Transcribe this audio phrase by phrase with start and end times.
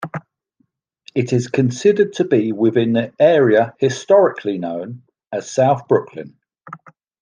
[1.13, 6.39] It is considered to be within the area historically known as South Brooklyn.